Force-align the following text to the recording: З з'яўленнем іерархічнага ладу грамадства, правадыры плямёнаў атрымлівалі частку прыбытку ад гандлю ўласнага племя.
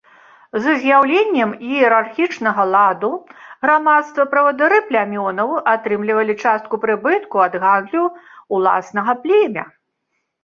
З 0.61 0.71
з'яўленнем 0.83 1.49
іерархічнага 1.71 2.63
ладу 2.75 3.11
грамадства, 3.65 4.25
правадыры 4.31 4.79
плямёнаў 4.87 5.53
атрымлівалі 5.73 6.33
частку 6.43 6.75
прыбытку 6.85 7.43
ад 7.45 7.59
гандлю 7.65 8.03
ўласнага 8.57 9.13
племя. 9.27 9.63